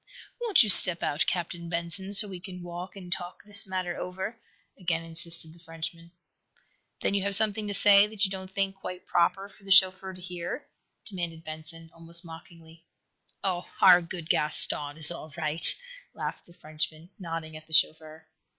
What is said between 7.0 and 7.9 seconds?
"Then you have something to